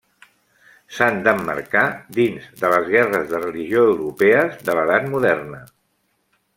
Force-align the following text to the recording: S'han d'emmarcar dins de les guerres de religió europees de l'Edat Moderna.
S'han 0.95 1.19
d'emmarcar 1.27 1.83
dins 2.19 2.49
de 2.63 2.73
les 2.77 2.89
guerres 2.97 3.31
de 3.35 3.45
religió 3.45 3.87
europees 3.93 4.61
de 4.71 4.79
l'Edat 4.81 5.11
Moderna. 5.17 5.63